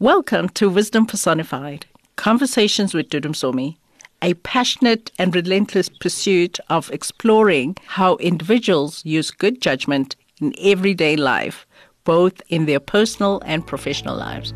[0.00, 3.78] Welcome to Wisdom Personified Conversations with Dudu Msomi,
[4.22, 11.66] a passionate and relentless pursuit of exploring how individuals use good judgment in everyday life,
[12.04, 14.54] both in their personal and professional lives.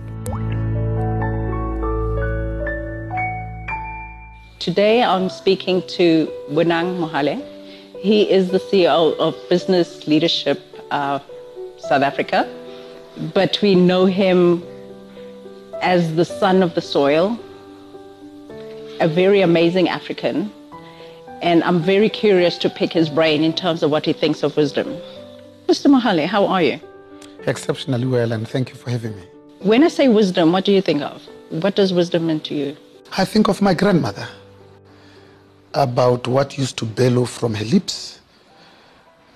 [4.61, 7.45] Today I'm speaking to Bonang Mohale.
[7.99, 10.61] He is the CEO of Business Leadership
[10.93, 11.19] uh,
[11.79, 12.49] South Africa,
[13.35, 14.63] but we know him
[15.83, 17.39] as the son of the soil,
[19.01, 20.51] a very amazing African,
[21.43, 24.57] and I'm very curious to pick his brain in terms of what he thinks of
[24.57, 24.97] wisdom.
[25.67, 25.91] Mr.
[25.91, 26.81] Mohale, how are you?
[27.47, 29.23] Exceptionally well, and thank you for having me.
[29.59, 31.21] When I say wisdom, what do you think of?
[31.51, 32.77] What does wisdom mean to you?
[33.19, 34.29] I think of my grandmother,
[35.75, 38.21] about what used to bellow from her lips,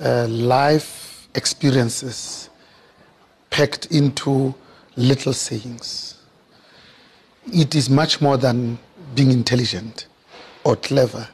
[0.00, 2.50] uh, life experiences
[3.50, 4.54] packed into
[4.96, 6.15] little sayings
[7.52, 8.78] it is much more than
[9.14, 10.06] being intelligent
[10.64, 11.28] or clever.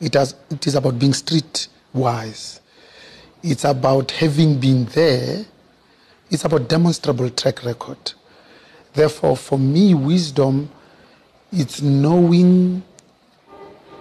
[0.00, 2.60] It, has, it is about being street wise.
[3.42, 5.44] It's about having been there.
[6.30, 8.12] It's about demonstrable track record.
[8.94, 10.70] Therefore, for me, wisdom,
[11.52, 12.82] it's knowing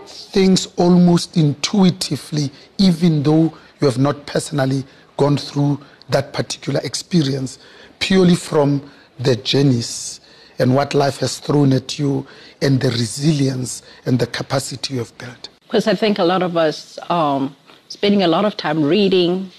[0.05, 4.85] things almost intuitively, even though you have not personally
[5.17, 5.79] gone through
[6.09, 7.59] that particular experience,
[7.99, 10.20] purely from the journeys
[10.61, 12.25] and what life has thrown at you
[12.61, 15.49] and the resilience and the capacity you have built.
[15.63, 17.55] Because I think a lot of us um,
[17.89, 19.51] spending a lot of time reading,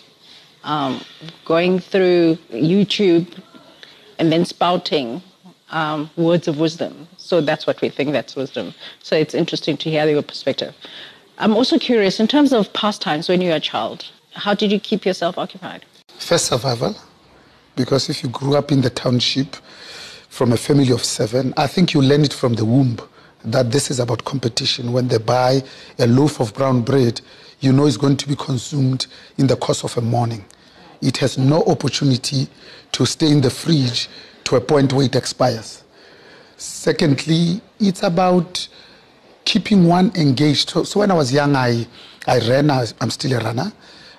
[0.62, 1.04] um,
[1.44, 3.26] going through YouTube,
[4.18, 5.20] and then spouting
[5.70, 7.08] um, words of wisdom.
[7.16, 8.72] So that's what we think that's wisdom.
[9.02, 10.74] So it's interesting to hear your perspective.
[11.38, 14.78] I'm also curious in terms of pastimes when you were a child, how did you
[14.78, 15.84] keep yourself occupied?
[16.18, 16.94] First, survival.
[17.74, 19.56] Because if you grew up in the township,
[20.32, 22.96] from a family of seven, I think you learn it from the womb
[23.44, 24.90] that this is about competition.
[24.90, 25.62] When they buy
[25.98, 27.20] a loaf of brown bread,
[27.60, 30.42] you know it's going to be consumed in the course of a morning.
[31.02, 32.48] It has no opportunity
[32.92, 34.08] to stay in the fridge
[34.44, 35.84] to a point where it expires.
[36.56, 38.66] Secondly, it's about
[39.44, 40.70] keeping one engaged.
[40.70, 41.86] So, so when I was young, I,
[42.26, 43.70] I ran, I, am still a runner,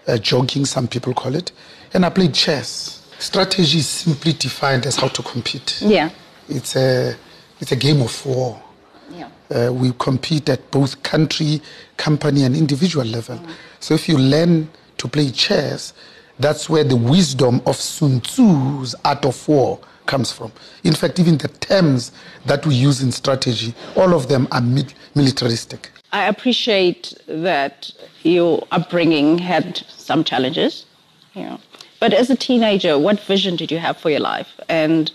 [0.07, 1.51] uh, jogging, some people call it,
[1.91, 3.02] and I played chess.
[3.23, 5.81] Strategy is simply defined as how to compete.
[5.81, 6.09] Yeah.
[6.49, 7.15] It's a,
[7.61, 8.61] it's a game of war.
[9.09, 9.29] Yeah.
[9.49, 11.61] Uh, we compete at both country,
[11.95, 13.37] company, and individual level.
[13.37, 13.51] Mm.
[13.79, 15.93] So if you learn to play chess,
[16.37, 20.51] that's where the wisdom of Sun Tzu's art of war comes from.
[20.83, 22.11] In fact, even the terms
[22.45, 24.61] that we use in strategy, all of them are
[25.15, 25.91] militaristic.
[26.11, 27.89] I appreciate that
[28.23, 30.85] your upbringing had some challenges.
[31.33, 31.59] You know,
[32.03, 34.59] but as a teenager, what vision did you have for your life?
[34.67, 35.09] And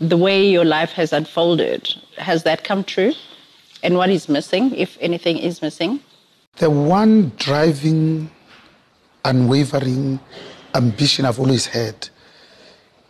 [0.00, 3.12] the way your life has unfolded, has that come true?
[3.82, 6.00] And what is missing, if anything is missing?
[6.56, 8.30] The one driving,
[9.26, 10.20] unwavering
[10.74, 12.08] ambition I've always had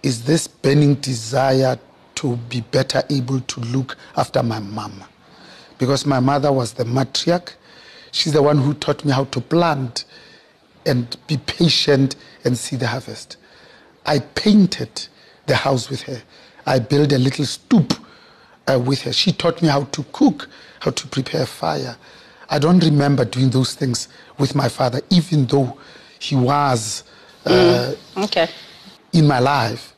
[0.03, 1.79] is this burning desire
[2.17, 5.05] to be better able to look after my mom.
[5.79, 7.53] Because my mother was the matriarch.
[8.11, 10.07] She's the one who taught me how to plant
[10.87, 13.37] and be patient and see the harvest.
[14.07, 15.09] I painted
[15.47, 16.23] the house with her.
[16.67, 17.95] I built a little stoop
[18.67, 19.13] uh, with her.
[19.13, 20.49] She taught me how to cook,
[20.81, 21.97] how to prepare fire.
[22.49, 25.79] I don't remember doing those things with my father, even though
[26.19, 27.05] he was
[27.47, 28.49] uh, mm, okay.
[29.13, 29.95] in my life,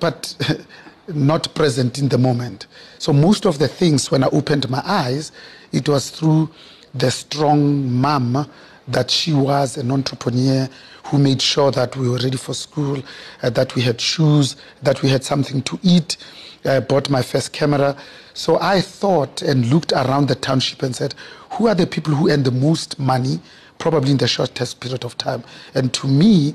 [0.00, 0.36] but
[1.08, 2.66] not present in the moment.
[2.98, 5.32] So most of the things, when I opened my eyes,
[5.72, 6.50] it was through
[6.94, 8.48] the strong mom
[8.88, 10.68] that she was an entrepreneur
[11.04, 13.02] who made sure that we were ready for school,
[13.42, 16.16] uh, that we had shoes, that we had something to eat.
[16.64, 17.96] I bought my first camera.
[18.34, 21.14] So I thought and looked around the township and said,
[21.50, 23.40] who are the people who earn the most money,
[23.78, 25.42] probably in the shortest period of time?
[25.74, 26.54] And to me,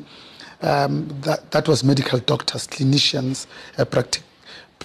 [0.61, 3.45] um, that, that was medical doctors, clinicians,
[3.77, 3.85] uh,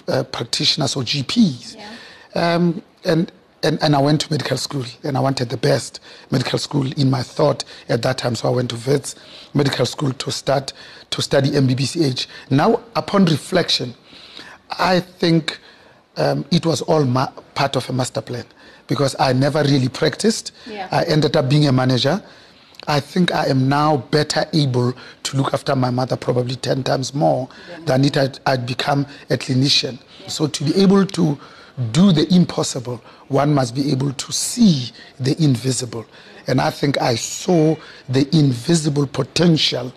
[0.07, 1.75] uh, practitioners, or GPs.
[1.75, 1.95] Yeah.
[2.35, 3.31] Um, and
[3.63, 5.99] and, and I went to medical school and I wanted the best
[6.31, 8.35] medical school in my thought at that time.
[8.35, 9.15] So I went to Wits
[9.53, 10.73] Medical School to start
[11.11, 12.27] to study MBBCH.
[12.49, 13.95] Now, upon reflection,
[14.77, 15.59] I think
[16.17, 18.45] um, it was all ma- part of a master plan
[18.87, 20.51] because I never really practiced.
[20.67, 20.89] Yeah.
[20.91, 22.21] I ended up being a manager.
[22.85, 24.93] I think I am now better able
[25.23, 27.79] to look after my mother probably 10 times more yeah.
[27.85, 29.99] than it had, I'd become a clinician.
[30.19, 30.27] Yeah.
[30.27, 31.39] So to be able to
[31.91, 36.05] do the impossible, one must be able to see the invisible.
[36.47, 37.75] And I think I saw
[38.09, 39.93] the invisible potential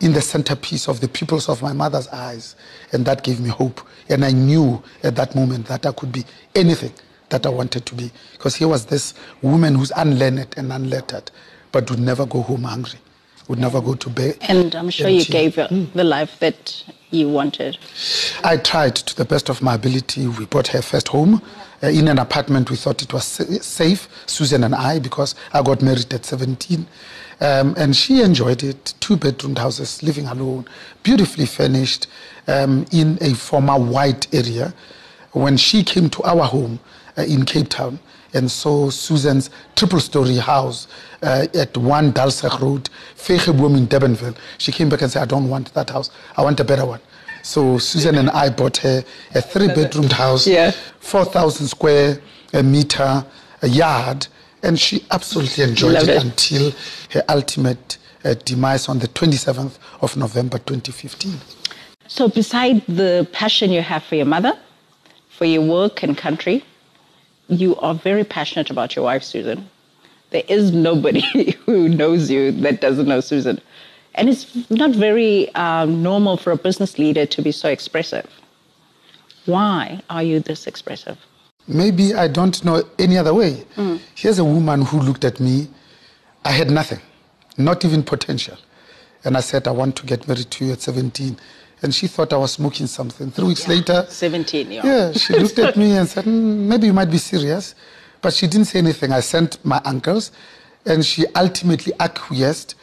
[0.00, 2.56] in the centerpiece of the pupils of my mother's eyes.
[2.92, 3.80] And that gave me hope.
[4.08, 6.24] And I knew at that moment that I could be
[6.54, 6.92] anything
[7.28, 8.10] that I wanted to be.
[8.32, 11.30] Because here was this woman who's unlearned and unlettered,
[11.72, 12.98] but would never go home hungry,
[13.50, 14.36] would never go to bed.
[14.42, 17.76] And I'm sure you gave her the life that you wanted.
[18.44, 20.28] I tried to the best of my ability.
[20.28, 21.42] We bought her first home
[21.82, 22.70] uh, in an apartment.
[22.70, 26.86] We thought it was safe, Susan and I, because I got married at 17.
[27.40, 28.94] Um, and she enjoyed it.
[29.00, 30.66] Two bedroom houses, living alone,
[31.02, 32.06] beautifully furnished
[32.46, 34.72] um, in a former white area.
[35.32, 36.78] When she came to our home
[37.18, 37.98] uh, in Cape Town
[38.34, 40.88] and saw Susan's triple story house
[41.22, 45.48] uh, at 1 Dalsach Road, Fegeboom in Durbanville, she came back and said, I don't
[45.48, 46.10] want that house.
[46.36, 47.00] I want a better one.
[47.42, 49.02] So Susan and I bought her
[49.34, 50.72] a three bedroomed house, yeah.
[51.00, 52.20] 4,000 square
[52.52, 53.24] meter
[53.62, 54.26] a yard
[54.62, 56.72] and she absolutely enjoyed it, it, until
[57.10, 61.38] her ultimate uh, demise on the 27th of November 2015.
[62.06, 64.52] So, beside the passion you have for your mother,
[65.28, 66.64] for your work and country,
[67.50, 69.68] you are very passionate about your wife, Susan.
[70.30, 71.20] There is nobody
[71.66, 73.60] who knows you that doesn't know Susan.
[74.14, 78.28] And it's not very um, normal for a business leader to be so expressive.
[79.46, 81.18] Why are you this expressive?
[81.70, 83.64] maybe I don't know any other way.
[83.76, 84.00] Mm.
[84.14, 85.68] Here's a woman who looked at me.
[86.44, 87.00] I had nothing,
[87.56, 88.56] not even potential.
[89.24, 91.38] And I said, I want to get married to you at 17.
[91.82, 93.30] And she thought I was smoking something.
[93.30, 94.82] Three weeks yeah, later, 17, yeah.
[94.84, 97.74] Yeah, she looked at me and said, mm, maybe you might be serious.
[98.20, 99.12] But she didn't say anything.
[99.12, 100.30] I sent my uncles,
[100.84, 102.74] and she ultimately acquiesced.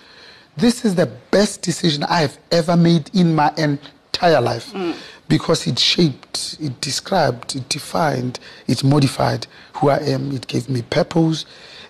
[0.56, 4.74] This is the best decision I have ever made in my entire life.
[4.74, 4.96] Mm
[5.28, 10.32] because it shaped, it described, it defined, it modified who I am.
[10.32, 11.46] It gave me purpose,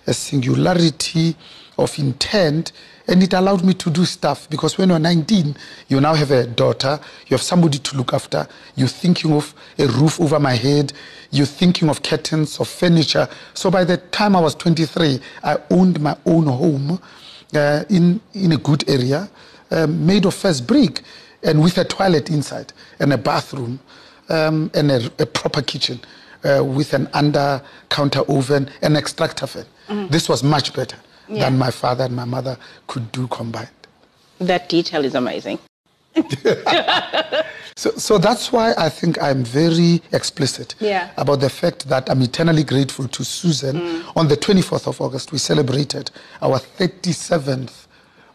[0.06, 1.36] a singularity
[1.78, 2.72] of intent,
[3.08, 4.48] and it allowed me to do stuff.
[4.50, 5.56] Because when you're 19,
[5.88, 8.46] you now have a daughter, you have somebody to look after,
[8.76, 10.92] you're thinking of a roof over my head,
[11.30, 13.26] you're thinking of curtains, of furniture.
[13.54, 17.00] So by the time I was 23, I owned my own home
[17.54, 19.28] uh, in, in a good area,
[19.70, 21.02] uh, made of first brick
[21.42, 23.80] and with a toilet inside and a bathroom
[24.28, 26.00] um, and a, a, proper kitchen
[26.44, 29.64] uh, with an under counter oven and extractor fan.
[29.88, 30.08] Mm-hmm.
[30.08, 30.96] This was much better
[31.28, 31.44] yeah.
[31.44, 33.68] than my father and my mother could do combined.
[34.38, 35.58] That detail is amazing.
[37.76, 41.10] so, so that's why I think I'm very explicit yeah.
[41.16, 43.76] about the fact that I'm eternally grateful to Susan.
[43.76, 44.16] Mm.
[44.16, 46.10] On the 24th of August, we celebrated
[46.42, 47.86] our 37th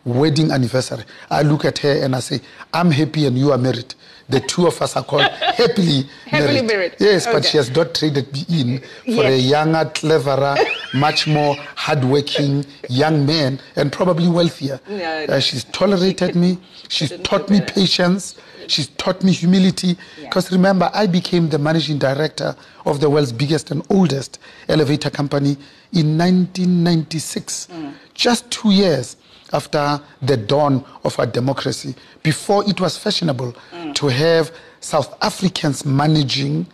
[0.06, 1.04] wedding anniversary.
[1.30, 2.42] I look at her and I say,
[2.74, 3.96] I'm happy and you are married.
[4.34, 6.68] The two of us are called happily, happily married.
[6.68, 6.96] married.
[7.00, 7.36] Yes, okay.
[7.38, 9.34] but she has not traded me in for yes.
[9.34, 10.56] a younger, cleverer,
[10.96, 14.80] much more hardworking young man and probably wealthier.
[14.90, 16.58] No, uh, she's tolerated me.
[16.90, 18.36] She's taught me patience.
[18.68, 19.98] She's taught me humility.
[20.22, 20.58] Because yeah.
[20.58, 22.56] remember, I became the managing director
[22.86, 24.38] of the world's biggest and oldest
[24.70, 25.58] elevator company
[25.92, 27.68] in 1996.
[27.72, 27.94] Mm.
[28.14, 29.18] Just two years
[29.54, 33.94] after the dawn of our democracy, before it was fashionable mm.
[33.96, 36.66] to have South Africans managing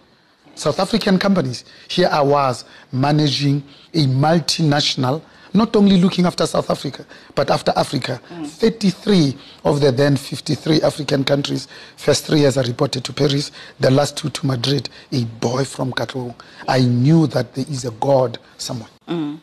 [0.59, 1.63] South African companies.
[1.87, 5.21] Here I was managing a multinational,
[5.53, 8.19] not only looking after South Africa, but after Africa.
[8.29, 8.45] Mm.
[8.45, 13.89] 33 of the then 53 African countries, first three years I reported to Paris, the
[13.89, 16.35] last two to Madrid, a boy from Katlehong.
[16.67, 18.89] I knew that there is a God somewhere.
[19.07, 19.39] Mm.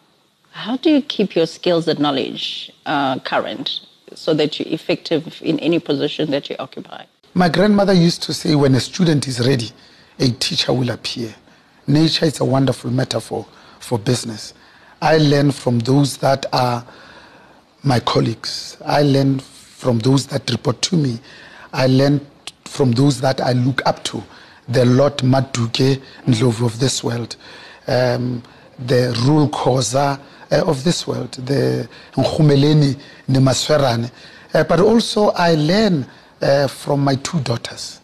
[0.57, 3.83] How do you keep your skills and knowledge uh, current
[4.15, 7.05] so that you're effective in any position that you occupy?
[7.35, 9.71] My grandmother used to say, when a student is ready,
[10.19, 11.35] a teacher will appear.
[11.87, 13.45] Nature is a wonderful metaphor
[13.81, 14.55] for business.
[15.03, 16.87] I learn from those that are
[17.83, 18.79] my colleagues.
[18.83, 21.21] I learn from those that report to me.
[21.75, 22.27] I learn
[22.65, 24.25] from those that I look up to.
[24.71, 27.37] The Lord Maduke Ndlovu of this world,
[27.87, 28.43] um,
[28.79, 32.99] the Reuel Khoza, uh, of this world, the Nkhumeleni
[33.29, 34.11] Nemaswerane.
[34.55, 36.07] Uh, but also I learn
[36.41, 38.01] uh, from my two daughters.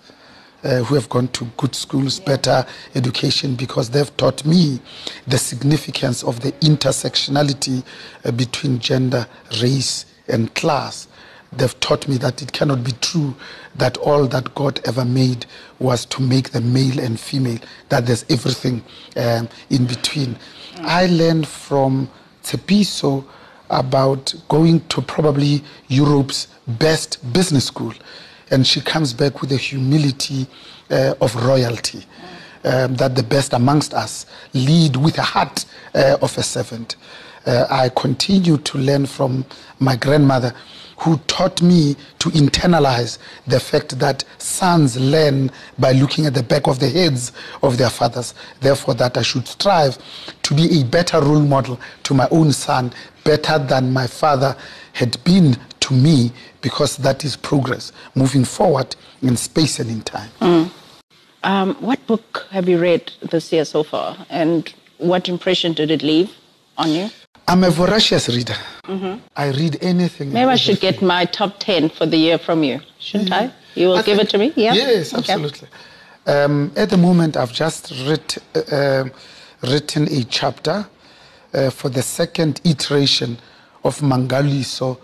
[0.64, 4.80] Uh, who have gone to good schools, better education, because they've taught me
[5.26, 7.82] the significance of the intersectionality
[8.24, 9.26] uh, between gender,
[9.60, 11.08] race, and class.
[11.52, 13.34] They've taught me that it cannot be true
[13.74, 15.46] that all that God ever made
[15.80, 17.58] was to make the male and female,
[17.88, 18.84] that there's everything
[19.16, 20.36] um, in between.
[20.74, 20.84] Mm.
[20.84, 22.08] I learned from
[22.42, 23.24] Tshepiso
[23.70, 27.94] about going to probably Europe's best business school.
[28.50, 30.46] And she comes back with the humility
[30.90, 32.04] uh, of royalty.
[32.64, 35.64] Um, that the best amongst us lead with a heart
[35.96, 36.94] uh, of a servant.
[37.44, 39.44] Uh, I continue to learn from
[39.80, 40.54] my grandmother,
[41.02, 43.18] who taught me to internalize
[43.48, 47.32] the fact that sons learn by looking at the back of the heads
[47.62, 48.34] of their fathers.
[48.60, 49.98] Therefore, that I should strive
[50.42, 52.92] to be a better role model to my own son,
[53.24, 54.56] better than my father
[54.92, 56.30] had been to me,
[56.60, 60.30] because that is progress moving forward in space and in time.
[60.40, 60.70] Mm.
[61.42, 66.04] Um, what book have you read this year so far, and what impression did it
[66.04, 66.30] leave
[66.82, 67.10] on you?
[67.48, 68.56] I'm a voracious reader.
[68.84, 69.20] Mm-hmm.
[69.36, 70.32] I read anything.
[70.32, 73.50] Maybe I should get my top 10 for the year from you, shouldn't mm-hmm.
[73.50, 73.54] I?
[73.74, 74.52] You will I give it to me?
[74.56, 74.74] Yeah?
[74.74, 75.68] Yes, absolutely.
[76.26, 76.44] Okay.
[76.44, 78.38] Um, at the moment, I've just writ,
[78.70, 79.04] uh,
[79.62, 80.86] written a chapter
[81.54, 83.38] uh, for the second iteration
[83.84, 84.98] of Mangaliso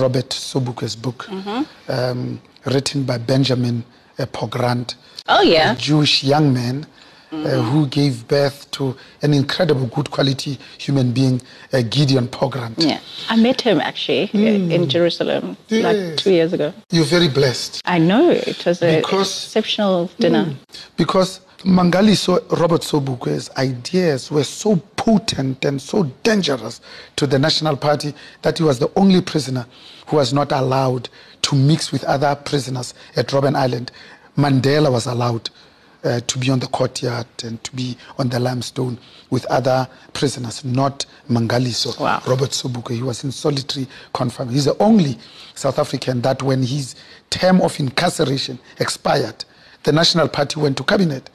[0.00, 1.92] Robert Sobukwe's book, mm-hmm.
[1.92, 3.84] um, written by Benjamin
[4.18, 4.96] uh, Pogrund.
[5.28, 5.72] Oh, yeah.
[5.72, 6.86] A Jewish young man
[7.30, 7.46] mm-hmm.
[7.46, 11.40] uh, who gave birth to an incredible, good quality human being,
[11.72, 12.74] uh, Gideon Pogrund.
[12.76, 14.70] Yeah, I met him actually mm.
[14.70, 15.84] in Jerusalem yes.
[15.84, 16.72] like two years ago.
[16.90, 17.80] You're very blessed.
[17.84, 20.44] I know it was an exceptional dinner.
[20.44, 20.56] Mm,
[20.96, 26.80] because Mangaliso Robert Sobukwe's ideas were so potent and so dangerous
[27.16, 29.66] to the National Party that he was the only prisoner
[30.06, 31.08] who was not allowed
[31.42, 33.90] to mix with other prisoners at Robben Island.
[34.36, 35.48] Mandela was allowed
[36.06, 38.98] uh, to be on the courtyard and to be on the limestone
[39.30, 42.22] with other prisoners, not Mangaliso, wow.
[42.26, 42.94] Robert Sobukwe.
[42.94, 44.54] He was in solitary confinement.
[44.54, 45.18] He's the only
[45.54, 46.94] South African that when his
[47.30, 49.44] term of incarceration expired,
[49.82, 51.28] the National Party went to cabinet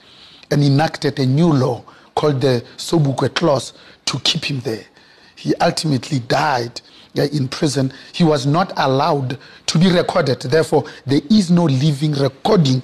[0.50, 1.84] and enacted a new law
[2.16, 3.74] called the Sobukwe Clause
[4.06, 4.86] to keep him there.
[5.36, 6.82] He ultimately died
[7.18, 7.92] uh, in prison.
[8.14, 9.38] He was not allowed
[9.68, 10.42] to be recorded.
[10.42, 12.84] Therefore, there is no living recording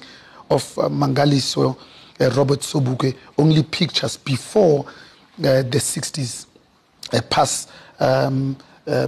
[0.50, 1.76] of uh, Mangaliso,
[2.20, 6.46] uh, Robert Sobukwe, only pictures before uh, the 60s
[7.12, 8.56] uh, past um,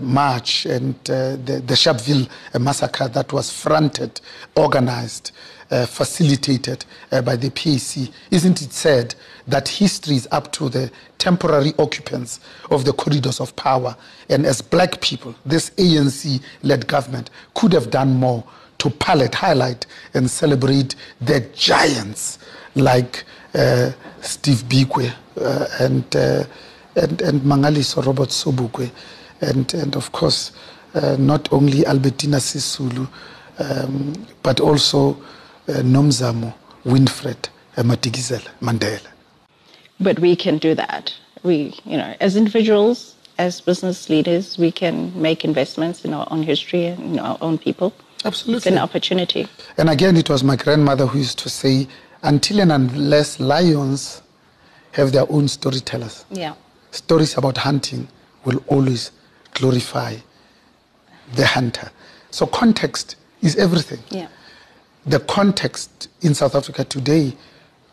[0.02, 2.28] march and the, the Sharpeville
[2.60, 4.20] massacre that was fronted,
[4.54, 5.32] organized,
[5.70, 8.12] uh, facilitated uh, by the PAC.
[8.30, 9.14] Isn't it said
[9.46, 13.96] that history is up to the temporary occupants of the corridors of power?
[14.28, 18.44] And as black people, this ANC led government could have done more
[18.80, 22.38] to palette, highlight, and celebrate the giants
[22.74, 26.44] like uh, Steve Biko uh, and, uh,
[26.96, 28.90] and, and Mangaliso Robert Sobukwe,
[29.40, 30.52] and, and of course,
[30.94, 33.08] uh, not only Albertina Sisulu,
[33.58, 35.10] um, but also
[35.68, 36.52] uh, Nomzamo
[36.84, 39.06] Winfred Madikizela Mandela.
[40.00, 41.14] But we can do that.
[41.42, 46.42] We, you know, as individuals, as business leaders, we can make investments in our own
[46.42, 47.92] history and in our own people.
[48.24, 48.56] Absolutely.
[48.56, 49.48] It's an opportunity.
[49.78, 51.88] And again, it was my grandmother who used to say,
[52.22, 54.22] until and unless lions
[54.92, 56.54] have their own storytellers, yeah.
[56.90, 58.08] stories about hunting
[58.44, 59.12] will always
[59.54, 60.16] glorify
[61.34, 61.90] the hunter.
[62.30, 64.00] So context is everything.
[64.10, 64.28] Yeah.
[65.06, 67.32] The context in South Africa today,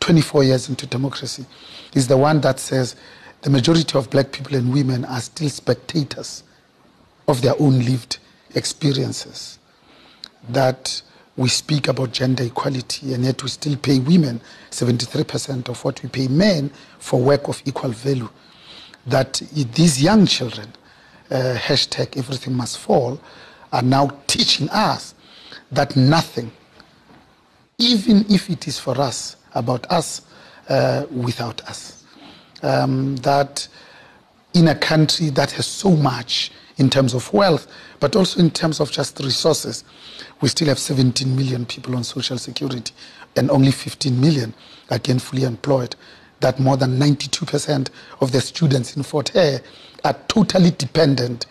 [0.00, 1.46] 24 years into democracy,
[1.94, 2.96] is the one that says
[3.42, 6.42] the majority of black people and women are still spectators
[7.28, 8.18] of their own lived
[8.54, 9.57] experiences
[10.48, 11.02] that
[11.36, 14.40] we speak about gender equality and yet we still pay women
[14.70, 18.28] 73% of what we pay men for work of equal value.
[19.06, 19.40] That
[19.74, 20.72] these young children,
[21.30, 23.20] uh, hashtag everything must fall,
[23.72, 25.14] are now teaching us
[25.70, 26.50] that nothing,
[27.78, 30.22] even if it is for us, about us
[30.68, 32.04] uh, without us.
[32.62, 33.68] Um, that
[34.54, 37.66] in a country that has so much in terms of wealth,
[38.00, 39.84] but also in terms of just resources,
[40.40, 42.92] we still have 17 million people on social security
[43.36, 44.54] and only 15 million
[44.90, 45.94] are gainfully employed.
[46.40, 49.60] That more than 92% of the students in Fort Hare
[50.04, 51.46] are totally dependent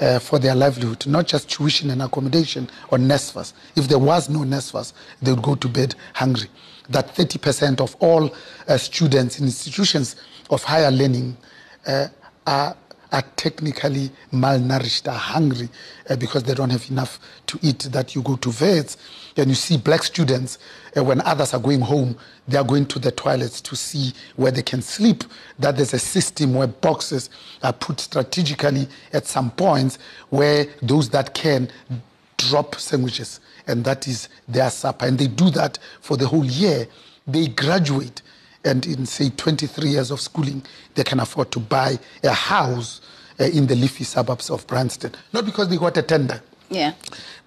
[0.00, 3.52] uh, for their livelihood, not just tuition and accommodation or NSFAS.
[3.76, 6.48] If there was no NSFAS, they would go to bed hungry.
[6.88, 8.34] That 30% of all
[8.66, 10.16] uh, students in institutions
[10.50, 11.36] of higher learning
[11.86, 12.08] uh,
[12.46, 12.76] are
[13.12, 15.68] are technically malnourished, are hungry
[16.08, 17.80] uh, because they don't have enough to eat.
[17.92, 18.96] That you go to Wits
[19.36, 20.58] and you see black students,
[20.96, 22.16] uh, when others are going home,
[22.48, 25.24] they are going to the toilets to see where they can sleep.
[25.58, 27.30] That there's a system where boxes
[27.62, 29.98] are put strategically at some points
[30.30, 31.68] where those that can
[32.38, 35.06] drop sandwiches, and that is their supper.
[35.06, 36.88] And they do that for the whole year.
[37.26, 38.22] They graduate
[38.64, 40.62] and in say 23 years of schooling,
[40.94, 43.00] they can afford to buy a house
[43.40, 45.12] uh, in the leafy suburbs of Bryanston.
[45.32, 46.40] Not because they got a tender.
[46.70, 46.94] Yeah.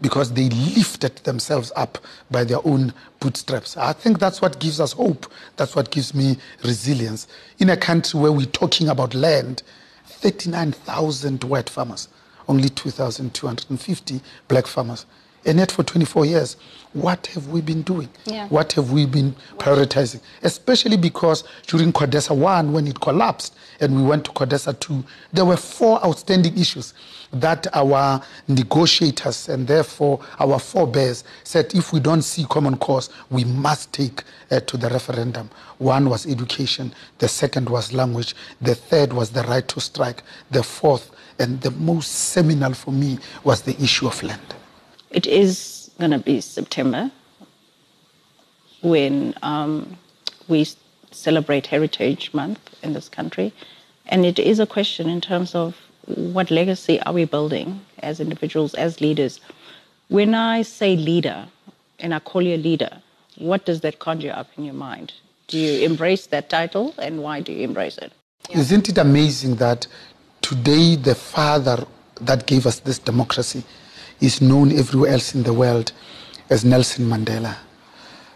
[0.01, 1.98] Because they lifted themselves up
[2.29, 3.75] by their own bootstraps.
[3.75, 5.25] I think that's what gives us hope.
[5.55, 7.27] That's what gives me resilience.
[7.60, 9.63] In a country where we're talking about land,
[10.05, 12.07] 39,000 white farmers
[12.48, 15.05] only 2,250 black farmers.
[15.45, 16.57] And yet, for 24 years,
[16.93, 18.09] what have we been doing?
[18.25, 18.47] Yeah.
[18.47, 20.21] What have we been prioritizing?
[20.43, 25.43] Especially because during CODESA 1, when it collapsed and we went to CODESA 2, there
[25.45, 26.93] were four outstanding issues
[27.33, 33.43] that our negotiators and therefore our forebears said if we don't see common cause, we
[33.43, 35.49] must take uh, to the referendum.
[35.79, 40.63] One was education, the second was language, the third was the right to strike, the
[40.63, 44.55] fourth and the most seminal for me was the issue of land.
[45.15, 47.10] It is going to be September
[48.81, 49.98] when um,
[50.50, 50.67] we
[51.12, 53.53] celebrate Heritage Month in this country.
[54.07, 58.74] And it is a question in terms of what legacy are we building as individuals,
[58.74, 59.39] as leaders.
[60.10, 61.48] When I say leader
[61.98, 63.01] and I call you a leader,
[63.38, 65.13] what does that conjure up in your mind?
[65.48, 68.12] Do you embrace that title and why do you embrace it?
[68.53, 69.88] Isn't it amazing that
[70.41, 71.88] today the father
[72.19, 73.63] that gave us this democracy
[74.22, 75.91] is known everywhere else in the world
[76.50, 77.55] as Nelson Mandela.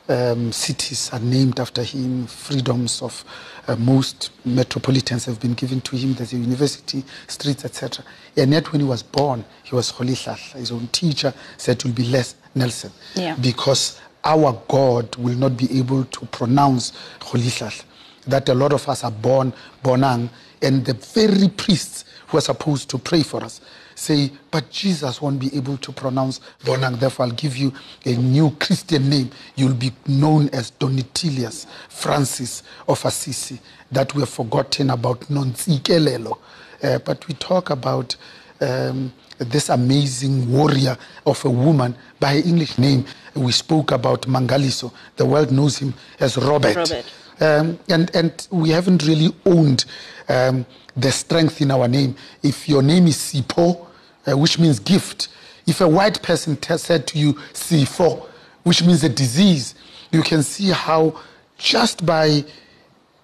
[0.08, 2.26] Um, cities are named after him.
[2.26, 3.24] Freedoms of
[3.68, 6.16] uh, most metropolitans have been given to him.
[6.16, 8.04] There's a university, streets, etc.
[8.36, 10.54] And yet, when he was born, he was Rolihlahla.
[10.58, 13.36] His own teacher said, "Will be less Nelson," Yeah.
[13.40, 17.84] because our God will not be able to pronounce Rolihlahla.
[18.26, 20.30] That a lot of us are born Bonang,
[20.64, 23.62] and the very priests who are supposed to pray for us
[24.00, 27.00] say, but Jesus won't be able to pronounce Bonang.
[27.00, 27.74] Therefore, I'll give you
[28.06, 29.30] a new Christian name.
[29.56, 33.60] You'll be known as Donatilius Francis of Assisi.
[33.92, 36.38] That we have forgotten about Nontsikelelo.
[36.82, 38.16] Uh, but we talk about
[38.62, 43.06] um, this amazing warrior of a woman by English name.
[43.36, 44.92] We spoke about Mangaliso.
[45.18, 46.76] The world knows him as Robert.
[46.76, 47.06] Robert.
[47.42, 49.86] Um, and, and we haven't really owned
[50.28, 50.66] um,
[50.96, 52.16] the strength in our name.
[52.44, 53.88] If your name is Sipho,
[54.28, 55.30] uh, which means gift,
[55.66, 58.28] if a white person t- said to you Sifo,
[58.64, 59.76] which means a disease,
[60.12, 61.20] you can see how
[61.58, 62.44] just by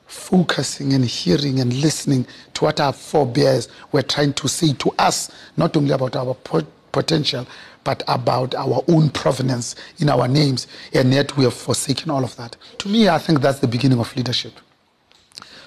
[0.07, 5.31] focusing and hearing and listening to what our forebears were trying to say to us,
[5.57, 7.45] not only about our po- potential,
[7.85, 12.35] but about our own provenance in our names, and yet we have forsaken all of
[12.35, 12.57] that.
[12.79, 14.53] To me, I think that's the beginning of leadership.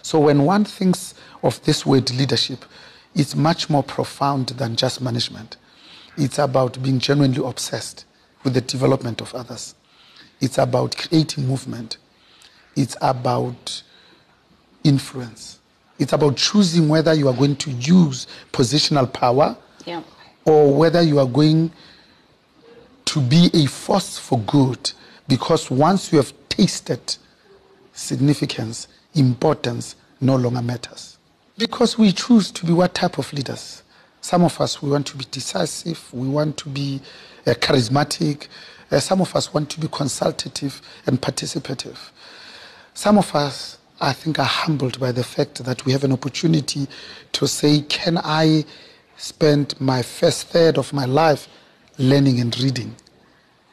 [0.02, 2.64] So when one thinks of this word leadership,
[3.14, 5.56] it's much more profound than just management.
[6.18, 8.04] It's about being genuinely obsessed
[8.42, 9.74] with the development of others.
[10.40, 11.98] It's about creating movement.
[12.76, 13.82] It's about
[14.84, 15.58] influence.
[15.98, 20.02] It's about choosing whether you are going to use positional power Yeah.
[20.44, 21.72] or whether you are going
[23.08, 24.92] to be a force for good
[25.28, 27.16] because once you have tasted
[27.94, 31.16] significance, importance no longer matters.
[31.56, 33.82] Because we choose to be what type of leaders?
[34.20, 37.00] Some of us, we want to be decisive, we want to be
[37.46, 38.48] uh, charismatic,
[38.90, 41.96] uh, some of us want to be consultative and participative.
[42.92, 46.86] Some of us, I think, are humbled by the fact that we have an opportunity
[47.32, 48.66] to say, Can I
[49.16, 51.48] spend my first third of my life
[51.98, 52.94] learning and reading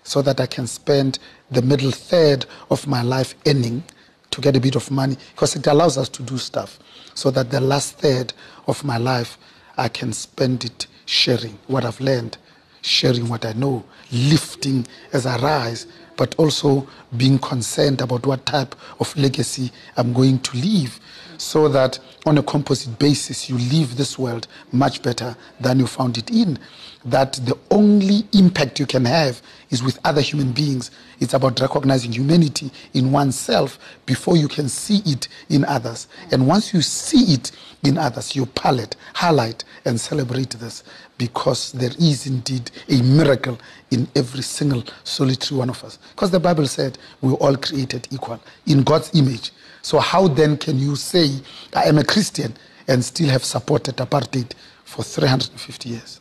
[0.03, 1.19] so that I can spend
[1.51, 3.83] the middle third of my life earning
[4.31, 5.17] to get a bit of money?
[5.33, 6.79] Because it allows us to do stuff
[7.13, 8.33] so that the last third
[8.67, 9.37] of my life
[9.77, 12.37] I can spend it sharing what I've learned,
[12.81, 18.75] sharing what I know, lifting as I rise, but also being concerned about what type
[18.99, 20.99] of legacy I'm going to leave
[21.37, 26.17] so that on a composite basis you leave this world much better than you found
[26.17, 26.57] it in.
[27.05, 30.89] That the only impact you can have is with other human beings.
[31.19, 36.07] It's about recognizing humanity in oneself before you can see it in others.
[36.31, 37.51] And once you see it
[37.83, 40.83] in others, you palette, highlight, and celebrate this
[41.17, 43.59] because there is indeed a miracle
[43.91, 45.99] in every single solitary one of us.
[46.15, 49.51] Because the Bible said we're all created equal in God's image.
[49.85, 51.29] So, how then can you say,
[51.75, 52.55] I am a Christian
[52.87, 56.19] and still have supported apartheid for 350 years?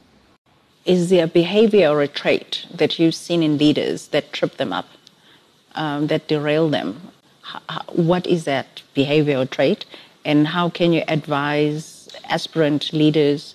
[0.85, 4.70] Is there a behavior or a trait that you've seen in leaders that trip them
[4.70, 4.85] up,
[5.77, 7.11] um, that derail them?
[7.88, 9.87] What is that behavior or trait,
[10.27, 13.55] and how can you advise aspirant leaders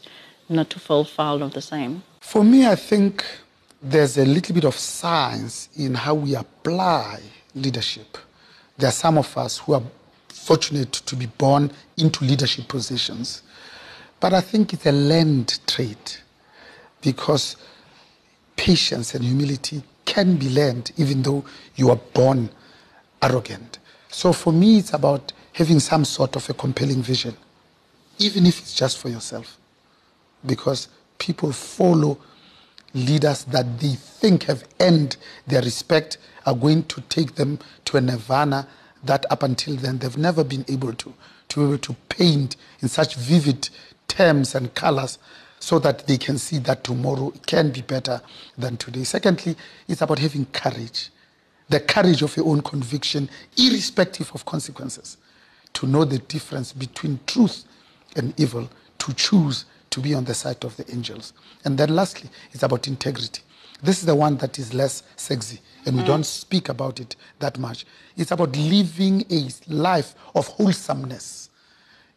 [0.49, 2.01] not to fall foul of the same?
[2.19, 3.23] For me, I think
[3.79, 7.19] there's a little bit of science in how we apply
[7.53, 8.17] leadership.
[8.75, 9.83] There are some of us who are
[10.45, 13.43] fortunate to be born into leadership positions,
[14.19, 16.21] but I think it's a learned trait
[17.01, 17.55] because
[18.55, 22.49] patience and humility can be learned even though you are born
[23.21, 23.79] arrogant.
[24.09, 27.35] So for me, it's about having some sort of a compelling vision,
[28.17, 29.59] even if it's just for yourself
[30.45, 32.17] because people follow
[32.93, 38.01] leaders that they think have earned their respect are going to take them to a
[38.01, 38.67] nirvana
[39.03, 41.13] that up until then they've never been able to
[41.49, 43.69] to be able to paint in such vivid
[44.07, 45.17] terms and colors
[45.59, 48.21] so that they can see that tomorrow can be better
[48.57, 49.03] than today.
[49.03, 49.55] Secondly,
[49.87, 51.09] it's about having courage,
[51.67, 55.17] the courage of your own conviction, irrespective of consequences,
[55.73, 57.65] to know the difference between truth
[58.15, 61.33] and evil, to choose to be on the side of the angels.
[61.65, 63.41] And then lastly, it's about integrity.
[63.81, 67.57] This is the one that is less sexy, and we don't speak about it that
[67.57, 67.85] much.
[68.17, 71.49] It's about living a life of wholesomeness.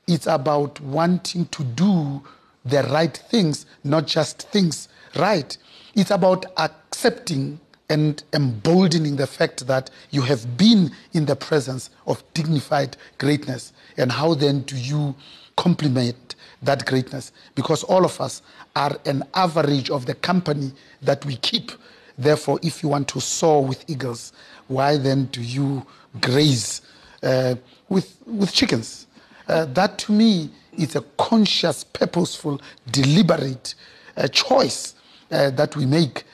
[0.08, 2.22] It's about wanting to do
[2.64, 5.56] the right things, not just things right.
[5.94, 12.24] It's about accepting and emboldening the fact that you have been in the presence of
[12.34, 13.72] dignified greatness.
[13.96, 15.14] And how then do you
[15.56, 16.31] complement
[16.62, 17.32] that greatness?
[17.54, 18.42] Because all of us
[18.76, 20.72] are an average of the company
[21.02, 21.72] that we keep.
[22.16, 24.32] Therefore, if you want to soar with eagles,
[24.68, 25.84] why then do you
[26.20, 26.82] graze
[27.22, 27.56] uh,
[27.88, 29.06] with, with chickens?
[29.48, 33.74] Uh, that to me is a conscious, purposeful, deliberate
[34.16, 34.94] uh, choice
[35.30, 36.24] uh, that we make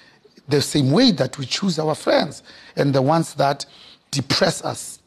[0.49, 2.43] the same way that we choose our friends
[2.77, 3.67] and the ones that
[4.11, 4.99] depress us,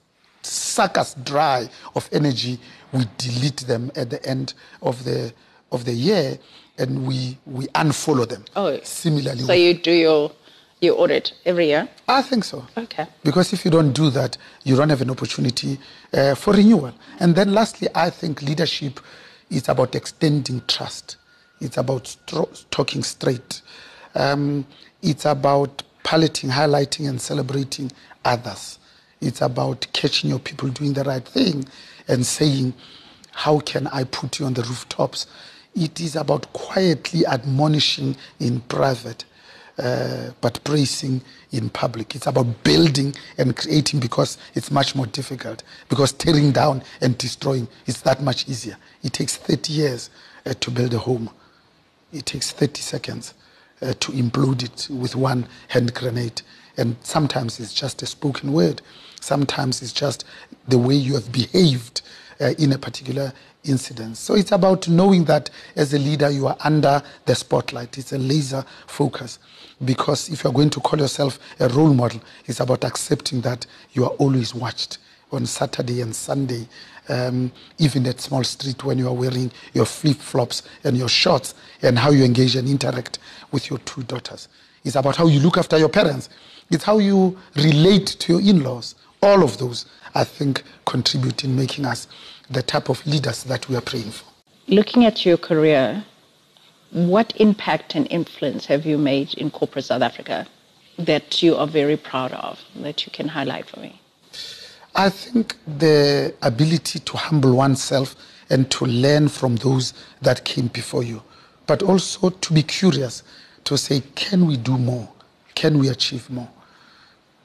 [0.44, 2.60] suck us dry of energy,
[2.91, 5.34] we delete them at the end of the
[5.71, 6.38] of the year
[6.77, 8.43] and we we unfollow them.
[8.56, 9.41] Oh, similarly.
[9.43, 10.32] So you do your
[10.82, 11.88] your audit every year?
[12.08, 12.65] I think so.
[12.75, 13.06] Okay.
[13.23, 15.80] Because if you don't do that, you don't have an opportunity
[16.13, 16.93] uh, for renewal.
[17.19, 18.99] And then lastly, I think leadership
[19.49, 21.17] is about extending trust.
[21.60, 23.62] It's about stro- talking straight.
[24.15, 24.65] Um,
[25.04, 27.91] it's about palliating, highlighting, and celebrating
[28.25, 28.80] others.
[29.21, 31.65] It's about catching your people doing the right thing
[32.08, 32.74] and saying,
[33.32, 35.28] How can I put you on the rooftops?
[35.76, 39.26] It is about quietly admonishing in private.
[39.80, 42.14] Uh, but praising in public.
[42.16, 45.64] It's about building and creating because it's much more difficult.
[45.90, 48.78] Because tearing down and destroying is that much easier.
[49.02, 50.10] It takes 30 years
[50.46, 51.30] uh, to build a home.
[52.14, 53.34] It takes 30 seconds
[53.82, 56.42] uh, to implode it with one hand grenade.
[56.78, 58.82] And sometimes it's just a spoken word.
[59.22, 60.26] Sometimes it's just
[60.68, 62.02] the way you have behaved
[62.42, 63.32] uh, in a particular
[63.64, 64.18] incident.
[64.18, 67.98] So it's about knowing that as a leader you are under the spotlight.
[67.98, 69.40] It's a laser focus.
[69.86, 74.04] Because if you're going to call yourself a role model, it's about accepting that you
[74.04, 74.98] are always watched
[75.32, 76.68] on Saturday and Sunday,
[77.10, 81.56] um, even at Small Street when you are wearing your flip flops and your shorts,
[81.82, 83.20] and how you engage and interact
[83.52, 84.50] with your two daughters.
[84.84, 86.30] It's about how you look after your parents.
[86.70, 88.96] It's how you relate to your in laws.
[89.24, 92.08] All of those, I think, contribute in making us
[92.50, 94.26] the type of leaders that we are praying for.
[94.68, 96.04] Looking at your career,
[96.92, 100.48] what impact and influence have you made in corporate South Africa
[100.98, 104.02] that you are very proud of, that you can highlight for me?
[104.96, 108.16] I think the ability to humble oneself
[108.50, 111.22] and to learn from those that came before you,
[111.68, 113.22] but also to be curious,
[113.66, 115.08] to say, can we do more?
[115.54, 116.50] Can we achieve more?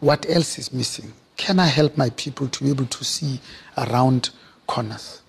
[0.00, 1.12] What else is missing?
[1.36, 3.40] Can I help my people to be able to see
[3.76, 4.30] around
[4.66, 5.22] corners?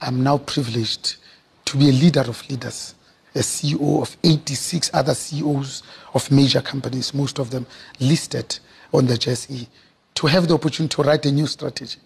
[0.00, 1.16] I'm now privileged
[1.64, 2.94] to be a leader of leaders,
[3.34, 5.82] a CEO of 86 other CEOs
[6.14, 7.66] of major companies, most of them
[7.98, 8.58] listed
[8.92, 9.66] on the JSE
[10.14, 11.98] to have the opportunity to write a new strategy.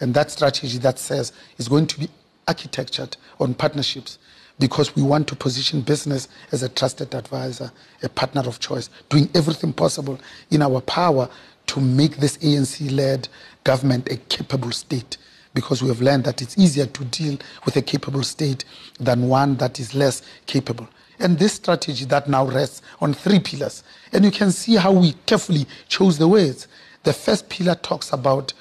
[0.00, 2.08] And that strategy that says is going to be
[2.48, 4.18] architectured on partnerships
[4.58, 9.28] because we want to position business as a trusted advisor, a partner of choice, doing
[9.34, 10.18] everything possible
[10.50, 11.28] in our power
[11.70, 13.28] to make this ANC led
[13.62, 15.18] government a capable state.
[15.54, 18.64] Because we have learned that it's easier to deal with a capable state
[18.98, 20.88] than one that is less capable.
[21.20, 23.84] And this strategy that now rests on three pillars.
[24.12, 26.66] And you can see how we carefully chose the words.
[27.04, 28.52] The first pillar talks about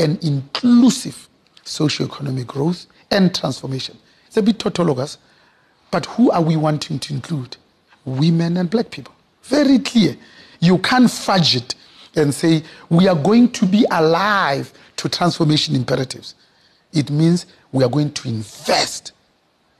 [0.00, 1.28] an inclusive
[1.62, 3.96] socio-economic growth and transformation.
[4.26, 5.18] It's a bit tautologous,
[5.92, 7.56] but who are we wanting to include?
[8.04, 9.14] Women and black people.
[9.44, 10.16] Very clear.
[10.58, 11.76] You can't fudge it
[12.16, 16.34] and say, we are going to be alive to transformation imperatives.
[16.92, 19.12] It means we are going to invest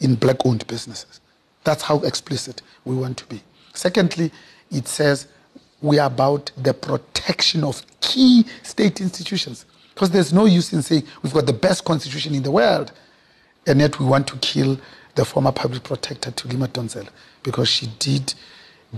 [0.00, 1.20] in black owned businesses.
[1.64, 3.42] That's how explicit we want to be.
[3.72, 4.30] Secondly,
[4.70, 5.28] it says
[5.80, 9.64] we are about the protection of key state institutions.
[9.94, 12.92] Because there's no use in saying we've got the best constitution in the world,
[13.66, 14.78] and yet we want to kill
[15.14, 17.08] the former public protector, Thuli Madonsela,
[17.42, 18.34] because she did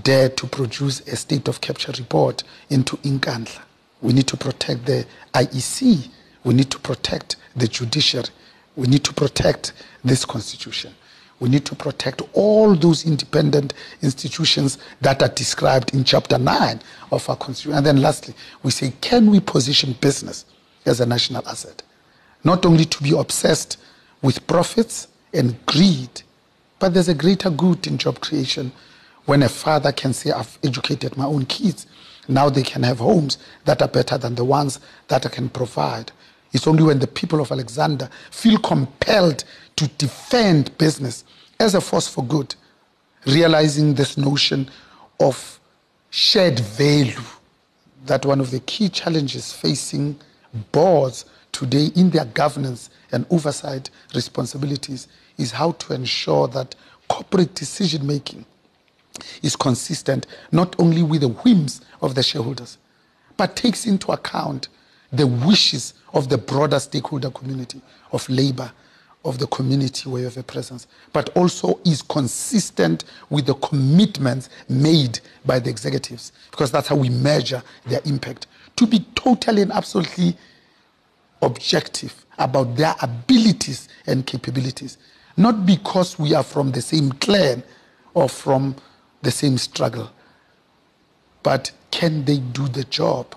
[0.02, 3.60] dare to produce a state of capture report into Nkandla.
[4.00, 6.08] We need to protect the IEC.
[6.44, 8.28] We need to protect the judiciary.
[8.76, 9.72] We need to protect
[10.04, 10.94] this constitution.
[11.40, 16.80] We need to protect all those independent institutions that are described in Chapter 9
[17.12, 17.76] of our Constitution.
[17.76, 20.44] And then lastly, we say, can we position business
[20.84, 21.82] as a national asset?
[22.44, 23.78] Not only to be obsessed
[24.22, 26.22] with profits and greed,
[26.78, 28.72] but there's a greater good in job creation
[29.28, 31.86] when a father can say, I've educated my own kids.
[32.28, 33.36] Now they can have homes
[33.66, 36.12] that are better than the ones that I can provide.
[36.54, 39.44] It's only when the people of Alexandra feel compelled
[39.76, 41.24] to defend business
[41.60, 42.54] as a force for good,
[43.26, 44.70] realizing this notion
[45.20, 45.60] of
[46.08, 47.20] shared value,
[48.06, 50.18] that one of the key challenges facing
[50.72, 56.74] boards today in their governance and oversight responsibilities is how to ensure that
[57.08, 58.46] corporate decision making
[59.42, 62.78] is consistent not only with the whims of the shareholders,
[63.36, 64.68] but takes into account
[65.12, 67.80] the wishes of the broader stakeholder community
[68.12, 68.70] of labor,
[69.24, 74.48] of the community where you have a presence, but also is consistent with the commitments
[74.68, 78.46] made by the executives, because that's how we measure their impact.
[78.76, 80.36] To be totally and absolutely
[81.42, 84.98] objective about their abilities and capabilities,
[85.36, 87.62] not because we are from the same clan
[88.14, 88.76] or from
[89.22, 90.10] the same struggle,
[91.42, 93.34] but can they do the job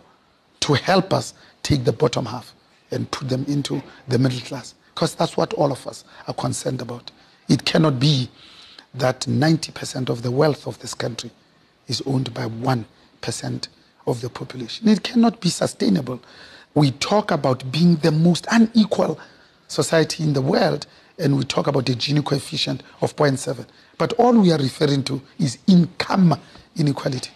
[0.62, 2.54] to help us take the bottom half
[2.92, 4.76] and put them into the middle class?
[4.94, 7.12] Because that's what all of us are concerned about.
[7.48, 8.30] It cannot be
[8.94, 11.32] that 90% of the wealth of this country
[11.88, 13.68] is owned by 1%
[14.08, 14.88] of the population.
[14.88, 16.22] It cannot be sustainable.
[16.74, 19.20] We talk about being the most unequal
[19.68, 20.86] society in the world,
[21.22, 23.66] and we talk about the Gini coefficient of 0.7.
[23.98, 26.36] But all we are referring to is income
[26.76, 27.32] inequality.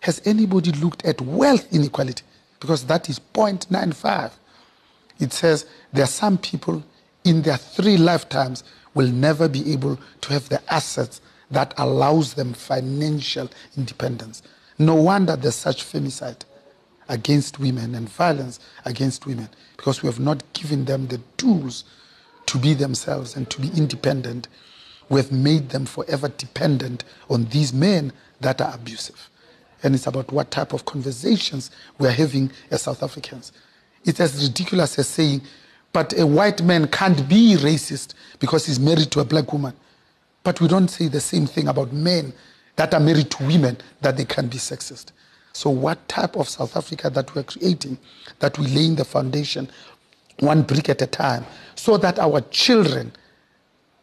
[0.00, 2.24] Has anybody looked at wealth inequality?
[2.60, 4.32] Because that is 0.95.
[5.20, 6.82] It says there are some people
[7.24, 11.20] in their three lifetimes will never be able to have the assets
[11.50, 14.42] that allows them financial independence.
[14.78, 16.42] No wonder there's such femicide
[17.08, 21.84] against women and violence against women because we have not given them the tools
[22.52, 24.46] to be themselves and to be independent.
[25.08, 29.30] We have made them forever dependent on these men that are abusive.
[29.82, 33.52] And it's about what type of conversations we are having as South Africans.
[34.04, 35.40] It's as ridiculous as saying,
[35.94, 39.72] but a white man can't be racist because he's married to a black woman.
[40.44, 42.34] But we don't say the same thing about men
[42.76, 45.06] that are married to women that they can be sexist.
[45.54, 47.98] So, what type of South Africa that we're creating,
[48.40, 49.70] that we laying the foundation
[50.40, 53.12] one brick at a time, so that our children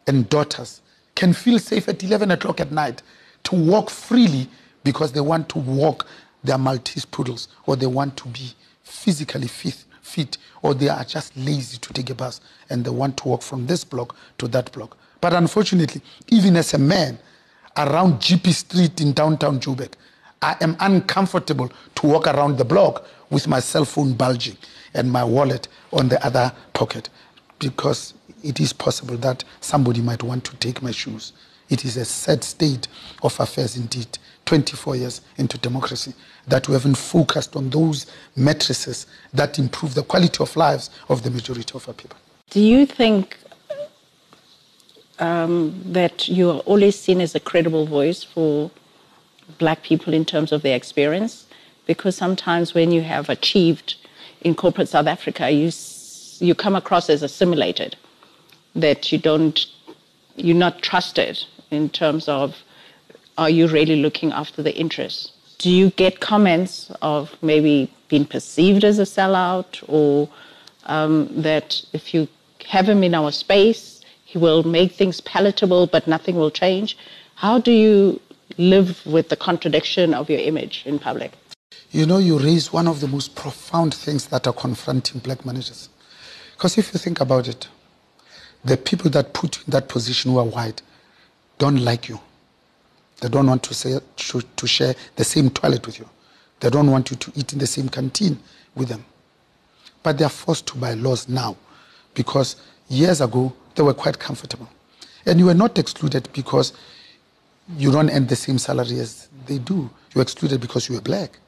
[0.06, 0.80] and daughters
[1.14, 3.02] can feel safe at 11 o'clock at night
[3.44, 4.48] to walk freely
[4.84, 6.06] because they want to walk
[6.42, 11.36] their Maltese poodles or they want to be physically fit, fit or they are just
[11.36, 12.40] lazy to take a bus
[12.70, 14.96] and they want to walk from this block to that block.
[15.20, 17.18] But unfortunately, even as a man
[17.76, 19.92] around Jeppe Street in downtown Joburg,
[20.42, 24.56] I am uncomfortable to walk around the block with my cell phone bulging
[24.94, 27.10] and my wallet on the other pocket
[27.58, 31.34] because it is possible that somebody might want to take my shoes.
[31.68, 32.88] It is a sad state
[33.22, 36.14] of affairs indeed, 24 years into democracy,
[36.48, 41.30] that we haven't focused on those matrices that improve the quality of lives of the
[41.30, 42.16] majority of our people.
[42.48, 43.36] Do you think
[45.18, 48.70] um, that you are always seen as a credible voice for
[49.58, 51.46] black people in terms of their experience?
[51.86, 53.96] Because sometimes when you have achieved
[54.42, 55.70] in corporate South Africa, you,
[56.38, 57.96] you come across as assimilated,
[58.74, 59.66] that you don't,
[60.36, 62.56] you're not trusted in terms of
[63.38, 65.32] are you really looking after the interests?
[65.58, 70.28] Do you get comments of maybe being perceived as a sellout or
[70.86, 72.28] um, that if you
[72.66, 76.96] have him in our space, he will make things palatable, but nothing will change?
[77.34, 78.20] How do you
[78.58, 81.32] live with the contradiction of your image in public?
[81.90, 85.88] You know, you raise one of the most profound things that are confronting black managers.
[86.52, 87.68] Because if you think about it,
[88.64, 90.82] the people that put you in that position who are white
[91.58, 92.20] don't like you.
[93.20, 96.08] They don't want to, say, to, to share the same toilet with you.
[96.60, 98.38] They don't want you to eat in the same canteen
[98.74, 99.04] with them.
[100.02, 101.56] But they are forced to by laws now
[102.14, 102.56] because
[102.88, 104.68] years ago they were quite comfortable.
[105.26, 106.72] And you were not excluded because
[107.76, 109.90] you don't earn the same salary as they do.
[110.14, 111.38] You're excluded because you are black.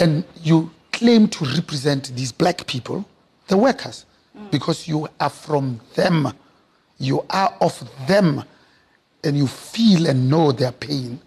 [0.00, 3.04] And you claim to represent these black people,
[3.48, 4.50] the workers, mm.
[4.50, 6.32] because you are from them.
[6.98, 8.44] You are of them
[9.24, 11.20] and you feel and know their pain,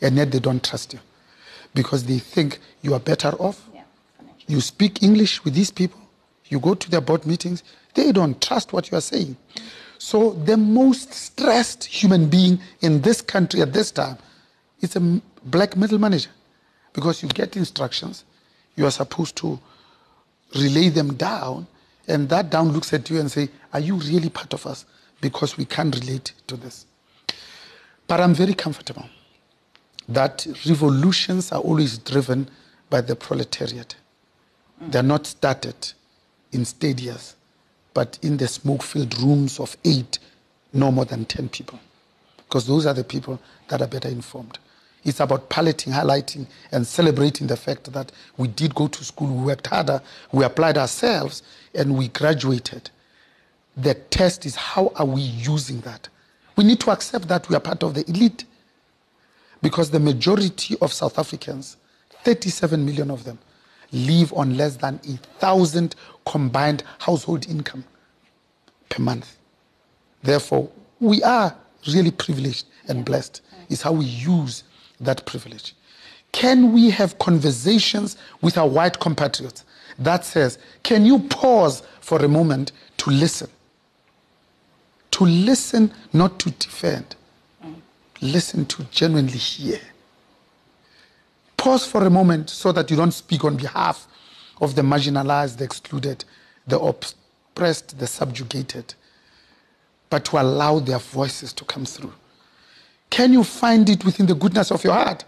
[0.00, 1.00] and yet they don't trust you
[1.74, 3.68] because they think you are better off.
[3.74, 3.82] Yeah,
[4.46, 6.00] you speak English with these people,
[6.46, 7.62] you go to their board meetings,
[7.94, 9.36] they don't trust what you are saying.
[10.02, 14.16] So the most stressed human being in this country at this time
[14.80, 15.00] is a
[15.44, 16.30] black middle manager
[16.94, 18.24] because you get instructions,
[18.76, 19.60] you are supposed to
[20.54, 21.66] relay them down,
[22.08, 24.86] and that down looks at you and say, "Are you really part of us?"
[25.20, 26.86] Because we can't relate to this.
[28.06, 29.04] But I'm very comfortable
[30.08, 32.48] that revolutions are always driven
[32.88, 33.96] by the proletariat.
[34.80, 35.92] They're not started
[36.52, 37.34] in stadiums,
[37.94, 40.18] but in the smoke filled rooms of eight,
[40.72, 41.78] no more than 10 people.
[42.36, 44.58] Because those are the people that are better informed.
[45.04, 49.44] It's about palliating, highlighting, and celebrating the fact that we did go to school, we
[49.46, 51.42] worked harder, we applied ourselves,
[51.74, 52.90] and we graduated.
[53.76, 56.08] The test is how are we using that?
[56.56, 58.44] We need to accept that we are part of the elite
[59.62, 61.76] because the majority of South Africans,
[62.24, 63.38] 37 million of them,
[63.92, 65.94] live on less than a thousand
[66.26, 67.84] combined household income
[68.88, 69.36] per month.
[70.22, 71.54] Therefore, we are
[71.88, 73.42] really privileged and blessed.
[73.68, 74.64] Is how we use
[75.00, 75.74] that privilege.
[76.32, 79.64] Can we have conversations with our white compatriots
[79.98, 83.48] that says, can you pause for a moment to listen?
[85.12, 87.16] To listen, not to defend.
[87.64, 87.74] Mm.
[88.22, 89.80] Listen to genuinely hear.
[91.60, 94.08] Pause for a moment so that you don't speak on behalf
[94.62, 96.24] of the marginalized, the excluded,
[96.66, 98.94] the oppressed, the subjugated,
[100.08, 102.14] but to allow their voices to come through.
[103.10, 105.26] Can you find it within the goodness of your heart,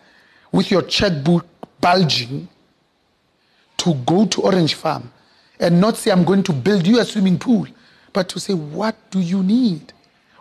[0.53, 1.45] with your checkbook
[1.83, 2.49] bulging,
[3.77, 5.13] to go to Orange Farm
[5.61, 7.67] and not say, I'm going to build you a swimming pool,
[8.15, 9.93] but to say, what do you need?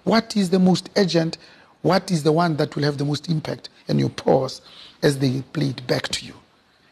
[0.06, 1.38] What is the most urgent?
[1.82, 3.68] What is the one that will have the most impact?
[3.90, 4.62] And you pause
[5.02, 6.34] as they play it back to you.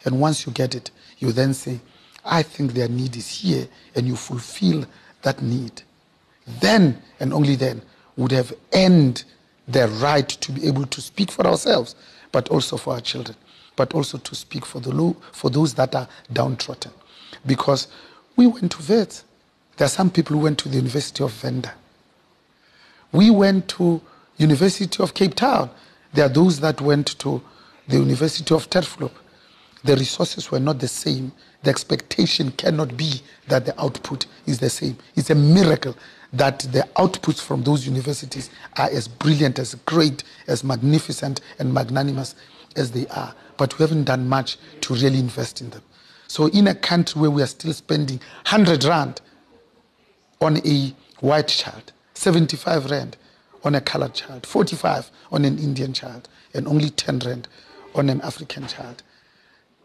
[0.06, 1.80] And once you get it, you then say,
[2.26, 4.86] I think their need is here, and you fulfill
[5.22, 5.82] that need.
[6.62, 7.82] Then, and only then,
[8.18, 9.24] would have earned
[9.68, 11.96] the right to be able to speak for ourselves,
[12.32, 13.38] but also for our children,
[13.76, 16.92] but also to speak for, the for those that are downtrodden.
[17.46, 17.88] Because
[18.36, 19.24] we went to Wits.
[19.78, 21.74] There are some people who went to the University of Venda.
[23.12, 24.02] We went to
[24.38, 25.70] University of Cape Town.
[26.14, 27.42] There are those that went to
[27.90, 29.12] the University of Turfloop.
[29.84, 31.32] The resources were not the same.
[31.64, 34.98] The expectation cannot be that the output is the same.
[35.16, 35.96] It's a miracle
[36.32, 42.36] that the outputs from those universities are as brilliant, as great, as magnificent, and magnanimous
[42.76, 43.34] as they are.
[43.58, 45.82] But we haven't done much to really invest in them.
[46.28, 49.22] So, in a country where we are still spending 100 Rand
[50.40, 53.18] on a white child, 75 Rand
[53.64, 57.48] on a colored child, 45 on an Indian child, and only 10 Rand
[57.96, 59.04] on an African child.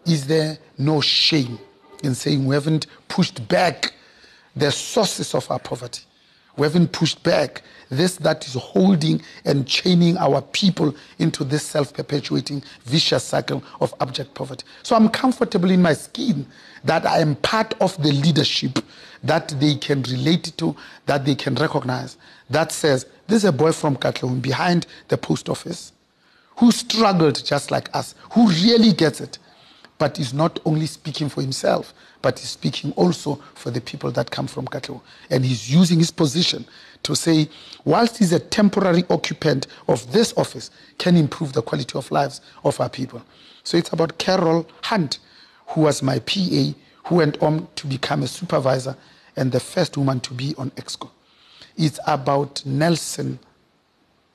[0.07, 1.59] Is there no shame
[2.03, 3.95] in saying we haven't pushed back
[4.55, 6.03] the sources of our poverty?
[6.57, 11.93] We haven't pushed back this that is holding and chaining our people into this self
[11.93, 14.65] perpetuating vicious cycle of abject poverty.
[14.83, 16.47] So I'm comfortable in my skin
[16.85, 18.79] that I am part of the leadership
[19.23, 22.17] that they can relate to, that they can recognize,
[22.51, 25.94] that says, This is a boy from Katlehong behind the post office
[26.57, 29.39] who struggled just like us, who really gets it,
[29.99, 34.31] but is not only speaking for himself, but is speaking also for the people that
[34.31, 35.01] come from Katlehong.
[35.31, 36.65] And he's using his position
[37.03, 37.49] to say,
[37.85, 42.81] whilst he's a temporary occupant of this office, can improve the quality of lives of
[42.81, 43.23] our people.
[43.63, 45.19] So it's about Carol Hunt,
[45.69, 46.73] who was my PA,
[47.07, 48.97] who went on to become a supervisor
[49.37, 51.11] and the first woman to be on EXCO.
[51.77, 53.39] It's about Nelson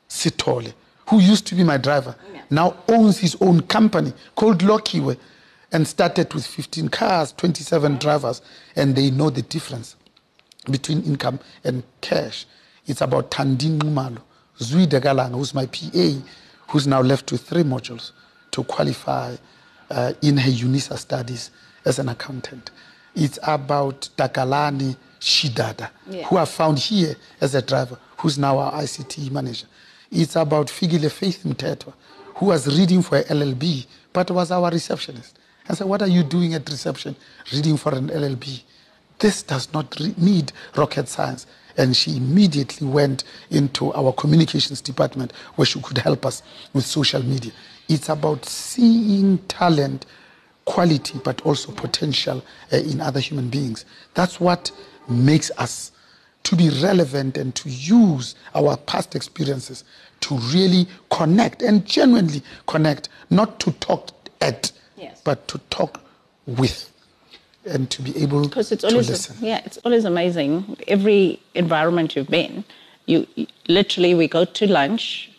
[0.10, 0.74] Sitole,
[1.10, 2.42] who used to be my driver, Yeah.
[2.50, 5.18] now owns his own company called Lokiwe
[5.72, 8.42] and started with 15 cars, 27 drivers,
[8.76, 9.96] and they know the difference
[10.70, 12.46] between income and cash.
[12.86, 14.20] It's about Tandin Numalo,
[14.60, 16.22] Zui Degalang, who's my PA,
[16.70, 18.12] who's now left with three modules
[18.52, 19.36] to qualify
[19.90, 21.50] uh, in her UNISA studies
[21.86, 22.70] as an accountant.
[23.16, 26.24] It's about Takalani Shidada, Yeah.
[26.28, 29.66] who I found here as a driver, who's now our ICT manager.
[30.12, 31.94] It's about Figile Faith Mtetwa,
[32.36, 35.38] who was reading for LLB, but was our receptionist.
[35.68, 37.16] I said, What are you doing at reception
[37.54, 38.64] reading for an LLB?
[39.20, 41.46] This does not re- need rocket science.
[41.78, 46.42] And she immediately went into our communications department where she could help us
[46.74, 47.52] with social media.
[47.88, 50.06] It's about seeing talent,
[50.66, 52.44] quality, but also potential
[52.74, 53.86] uh, in other human beings.
[54.14, 54.72] That's what
[55.08, 55.92] makes us
[56.44, 59.84] to be relevant and to use our past experiences
[60.22, 64.10] to really connect and genuinely connect, not to talk
[64.42, 65.22] at, Yes.
[65.24, 66.02] but to talk
[66.46, 66.92] with
[67.66, 69.36] and to be able because it's to always listen.
[69.42, 72.64] yeah it's always amazing every environment you've been
[73.06, 73.28] You
[73.68, 75.32] literally we go to lunch,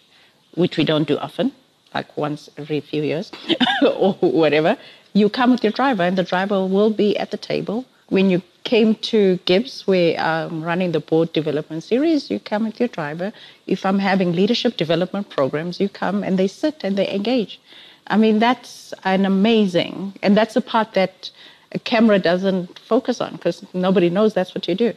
[0.55, 1.53] which we don't do often,
[1.95, 3.31] like once every few years
[3.97, 4.77] or whatever.
[5.13, 7.85] You come with your driver, and the driver will be at the table.
[8.11, 12.79] When you came to GIBS, where I'm running the board development series, you come with
[12.79, 13.33] your driver.
[13.67, 17.61] If I'm having leadership development programs, you come and they sit and they engage.
[18.09, 21.31] I mean, that's an amazing, and that's the part that
[21.73, 24.93] a camera doesn't focus on because nobody knows that's what you do.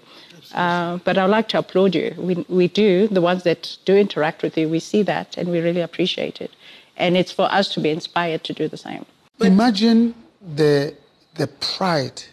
[0.53, 2.13] Uh, but I'd like to applaud you.
[2.17, 5.59] We, we do, the ones that do interact with you, we see that and we
[5.59, 6.51] really appreciate it.
[6.97, 9.05] And it's for us to be inspired to do the same.
[9.39, 10.13] Imagine
[10.55, 10.95] the,
[11.35, 12.23] the pride,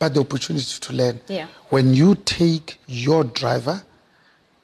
[0.00, 1.20] but the opportunity to learn.
[1.28, 1.46] Yeah.
[1.68, 3.82] When you take your driver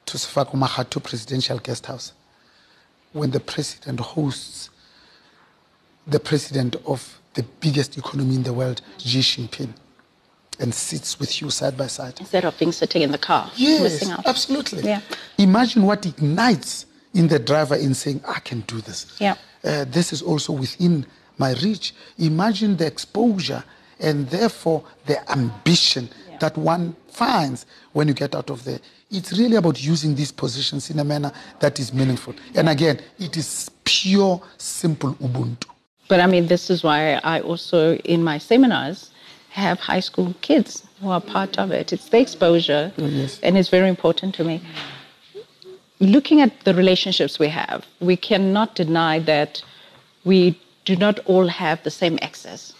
[0.07, 2.11] to Magatho Presidential Guest House,
[3.13, 4.69] when the president hosts
[6.07, 9.73] the president of the biggest economy in the world, Xi Jinping,
[10.59, 12.15] and sits with you side by side.
[12.19, 14.25] Instead of being sitting in the car, Yes, missing out.
[14.25, 14.83] absolutely.
[14.83, 15.01] Yeah.
[15.37, 19.05] Imagine what ignites in the driver in saying, I can do this.
[19.19, 19.35] Yeah.
[19.63, 21.05] Uh, this is also within
[21.37, 21.93] my reach.
[22.17, 23.63] Imagine the exposure
[23.99, 26.37] and therefore the ambition Yeah.
[26.39, 28.79] that one finds when you get out of there.
[29.09, 32.33] It's really about using these positions in a manner that is meaningful.
[32.55, 35.65] And again, it is pure, simple Ubuntu.
[36.09, 39.09] But I mean, this is why I also, in my seminars,
[39.49, 41.91] have high school kids who are part of it.
[41.93, 43.39] It's the exposure, oh, yes.
[43.43, 44.61] and it's very important to me.
[45.99, 49.63] Looking at the relationships we have, we cannot deny that
[50.25, 52.73] we do not all have the same access.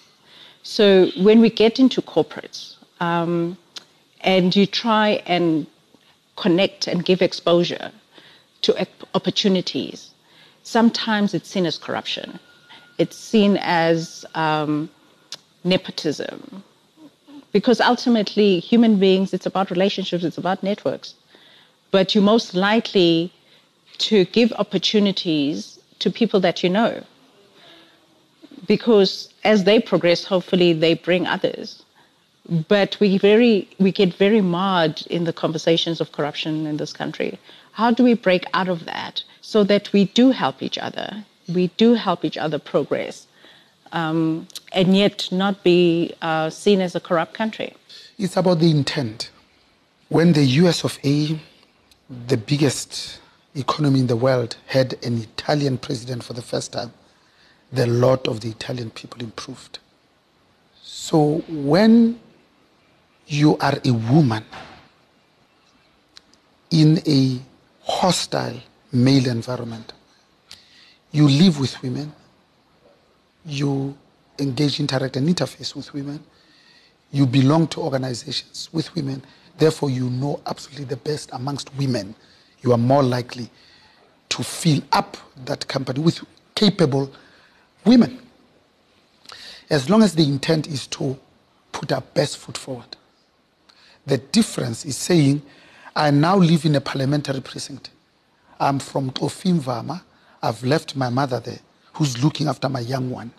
[0.70, 3.58] So when we get into corporates um,
[4.20, 5.66] and you try and
[6.36, 7.90] connect and give exposure
[8.64, 10.12] to opportunities,
[10.64, 12.38] sometimes it's seen as corruption.
[12.98, 14.90] It's seen as um,
[15.64, 16.64] nepotism.
[17.54, 21.16] Because ultimately, human beings, it's about relationships, it's about networks.
[21.92, 23.32] But you're most likely
[24.10, 27.04] to give opportunities to people that you know.
[28.66, 31.84] Because as they progress, hopefully they bring others.
[32.68, 37.38] But we very we get very marred in the conversations of corruption in this country.
[37.74, 41.26] How do we break out of that so that we do help each other?
[41.54, 43.28] We do help each other progress,
[43.92, 47.76] um, and yet not be uh, seen as a corrupt country.
[48.18, 49.30] It's about the intent.
[50.10, 51.40] When the US of A,
[52.10, 53.20] the biggest
[53.56, 56.94] economy in the world, had an Italian president for the first time,
[57.72, 59.80] the lot of the Italian people improved.
[60.82, 62.20] So when
[63.28, 64.44] you are a woman
[66.72, 67.40] in a
[67.84, 68.60] hostile
[68.92, 69.94] male environment,
[71.12, 72.12] you live with women,
[73.46, 73.98] you
[74.40, 76.24] engage, interact, and interface with women,
[77.12, 79.22] you belong to organizations with women,
[79.58, 82.14] therefore, you know absolutely the best amongst women.
[82.62, 83.50] You are more likely
[84.30, 86.20] to fill up that company with
[86.56, 87.10] capable
[87.88, 88.20] women.
[89.70, 91.18] As long as the intent is to
[91.72, 92.96] put our best foot forward.
[94.06, 95.42] The difference is saying,
[95.96, 97.90] I now live in a parliamentary precinct.
[98.60, 100.02] I'm from Cofimvaba.
[100.42, 101.60] I've left my mother there,
[101.94, 103.32] who's looking after my young one.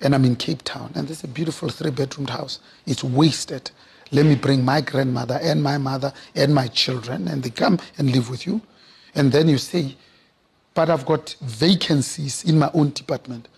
[0.00, 2.60] And I'm in Cape Town, and there's a beautiful three bedroomed house.
[2.86, 3.70] It's wasted.
[4.12, 8.10] Let me bring my grandmother and my mother and my children, and they come and
[8.12, 8.60] live with you.
[9.14, 9.96] And then you say,
[10.74, 13.48] But I've got vacancies in my own department.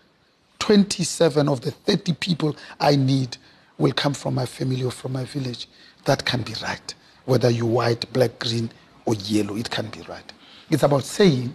[0.58, 3.36] 27 of the 30 people I need
[3.78, 5.68] will come from my family or from my village.
[6.04, 6.94] That can be right.
[7.24, 8.70] Whether you're white, black, green,
[9.06, 10.32] or yellow, it can be right.
[10.70, 11.54] It's about saying,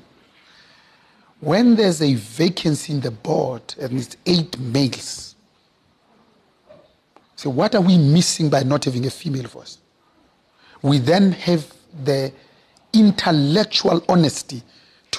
[1.40, 5.36] when there's a vacancy in the board and it's eight males,
[7.36, 9.80] so what are we missing by not having a female voice?
[10.84, 12.32] We then have the
[12.94, 14.62] intellectual honesty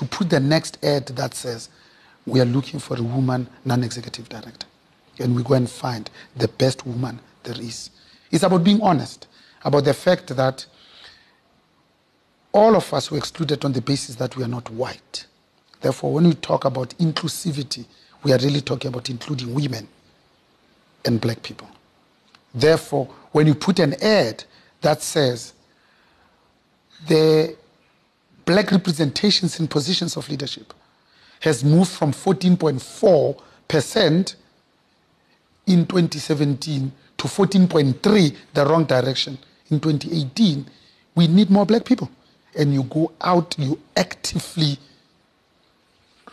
[0.03, 1.69] to put the next ad that says,
[2.27, 4.67] we are looking for a woman non-executive director.
[5.21, 7.91] And we go and find the best woman there is.
[8.31, 9.29] It's about being honest,
[9.65, 10.67] about the fact that
[12.53, 15.27] all of us were excluded on the basis that we are not white.
[15.81, 17.85] Therefore, when we talk about inclusivity,
[18.25, 19.87] we are really talking about including women
[21.05, 21.69] and black people.
[22.55, 24.45] Therefore, when you put an ad
[24.81, 25.55] that says
[27.07, 27.57] the
[28.45, 30.75] black representations in positions of leadership
[31.41, 34.35] has moved from 14.4%
[35.67, 39.39] in 2017 to 14.3, the wrong direction,
[39.71, 40.67] in 2018,
[41.15, 42.11] we need more black people.
[42.57, 44.79] And you go out, you actively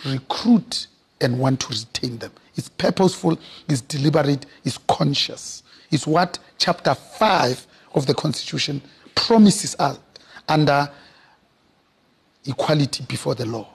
[0.05, 0.87] recruit
[1.21, 2.31] and want to retain them.
[2.55, 5.63] It's purposeful, it's deliberate, it's conscious.
[5.91, 8.81] It's what chapter 5 of the Constitution
[9.15, 9.97] promises us
[10.47, 10.89] under
[12.45, 13.67] equality before the law,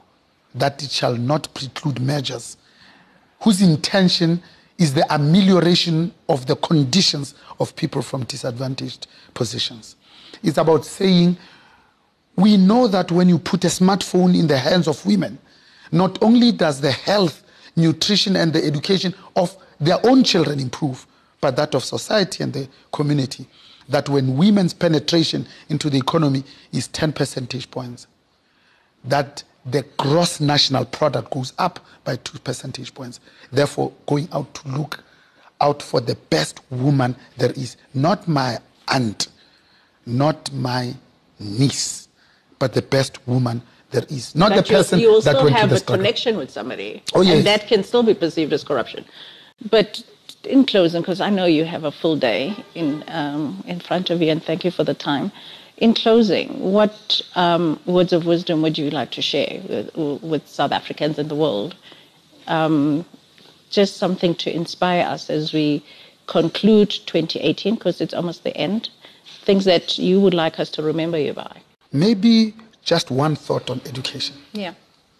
[0.54, 2.56] that it shall not preclude measures
[3.40, 4.42] whose intention
[4.78, 9.96] is the amelioration of the conditions of people from disadvantaged positions.
[10.42, 11.36] It's about saying,
[12.36, 15.38] we know that when you put a smartphone in the hands of women,
[15.92, 17.44] not only does the health,
[17.76, 21.06] nutrition, and the education of their own children improve,
[21.40, 23.46] but that of society and the community.
[23.88, 26.42] That when women's penetration into the economy
[26.72, 28.06] is 10 percentage points,
[29.04, 33.20] that the gross national product goes up by two percentage points.
[33.50, 35.02] Therefore, going out to look
[35.60, 39.28] out for the best woman there is, not my aunt,
[40.06, 40.94] not my
[41.40, 42.08] niece,
[42.58, 44.34] but the best woman there is.
[44.34, 46.02] Not That the person you will that still went to have the a struggle.
[46.04, 47.38] connection with somebody, Oh, yes.
[47.38, 49.04] and that can still be perceived as corruption.
[49.70, 50.02] But
[50.44, 54.20] in closing, because I know you have a full day in um, in front of
[54.20, 55.32] you, and thank you for the time.
[55.78, 60.72] In closing, what um, words of wisdom would you like to share with, with South
[60.72, 61.74] Africans and the world?
[62.46, 63.04] Um,
[63.70, 65.84] just something to inspire us as we
[66.28, 68.88] conclude 2018, because it's almost the end.
[69.42, 71.60] Things that you would like us to remember you by.
[71.92, 74.36] Maybe just one thought on education.
[74.52, 74.74] Yeah.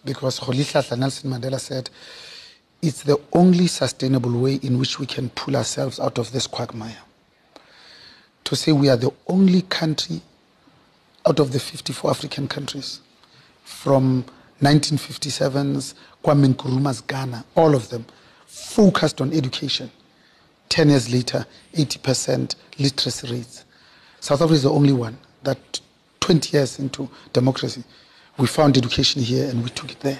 [0.05, 1.89] because Rolihlahla Nelson Mandela said
[2.81, 7.01] it's the only sustainable way in which we can pull ourselves out of this quagmire.
[8.45, 10.21] To say we are the only country
[11.27, 13.01] out of the 54 African countries
[13.63, 14.25] from
[14.61, 18.05] 1957's Kwame Nkrumah's Ghana, all of them
[18.45, 19.89] focused on education.
[20.69, 23.65] 10 years later, 80% literacy rates.
[24.19, 25.79] South Africa is the only one that
[26.19, 27.83] 20 years into democracy,
[28.37, 30.19] we found education here and we took it there.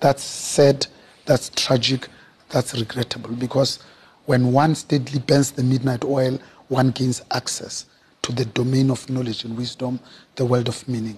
[0.00, 0.86] That's sad,
[1.24, 2.08] that's tragic,
[2.48, 3.80] that's regrettable because
[4.26, 7.86] when one steadily burns the midnight oil, one gains access
[8.26, 10.00] to the domain of knowledge and wisdom,
[10.34, 11.16] the world of meaning,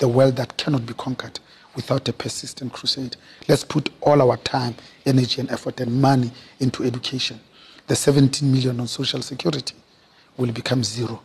[0.00, 1.38] the world that cannot be conquered
[1.76, 3.14] without a persistent crusade.
[3.46, 4.74] Let's put all our time,
[5.06, 7.38] energy, and effort and money into education.
[7.86, 9.76] The 17 million on social security
[10.36, 11.22] will become zero.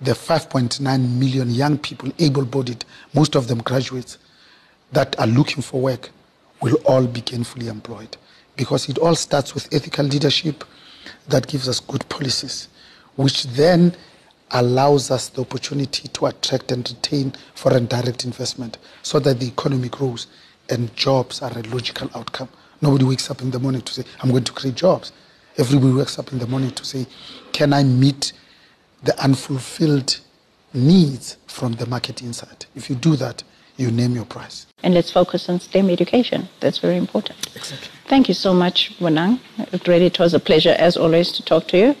[0.00, 2.84] The 5.9 million young people, able bodied,
[3.14, 4.18] most of them graduates,
[4.92, 6.10] that are looking for work
[6.60, 8.16] will all be gainfully employed
[8.56, 10.62] because it all starts with ethical leadership
[11.26, 12.68] that gives us good policies,
[13.16, 13.96] which then
[14.52, 19.88] allows us the opportunity to attract and retain foreign direct investment so that the economy
[19.88, 20.26] grows
[20.70, 22.48] and jobs are a logical outcome.
[22.80, 25.12] Nobody wakes up in the morning to say, I'm going to create jobs.
[25.56, 27.06] Everybody wakes up in the morning to say,
[27.52, 28.32] Can I meet
[29.02, 30.20] the unfulfilled
[30.72, 32.66] needs from the market inside?
[32.74, 33.42] If you do that,
[33.76, 34.66] you name your price.
[34.82, 36.48] And let's focus on STEM education.
[36.60, 37.38] That's very important.
[37.54, 37.88] Exactly.
[38.06, 39.40] Thank you so much, Bonang.
[39.72, 41.94] It really it was a pleasure, as always, to talk to you.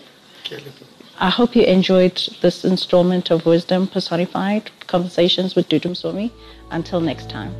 [1.18, 6.30] I hope you enjoyed this installment of Wisdom Personified Conversations with Dudu Msomi.
[6.70, 7.54] Until next time.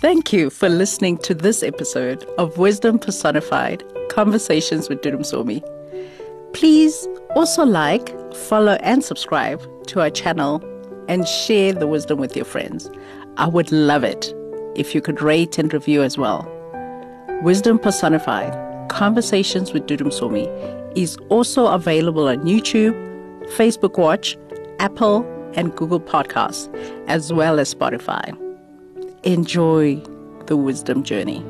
[0.00, 5.62] Thank you for listening to this episode of Wisdom Personified Conversations with Dudu Msomi.
[6.52, 10.62] Please also like, follow, and subscribe to our channel
[11.08, 12.88] and share the wisdom with your friends.
[13.38, 14.32] I would love it
[14.76, 16.48] if you could rate and review as well.
[17.42, 20.46] Wisdom Personified Conversations with Dudu Msomi
[20.96, 22.94] is also available on YouTube,
[23.56, 24.36] Facebook Watch,
[24.78, 25.24] Apple,
[25.54, 26.72] and Google Podcasts,
[27.06, 28.36] as well as Spotify.
[29.22, 29.96] Enjoy
[30.46, 31.44] the wisdom journey.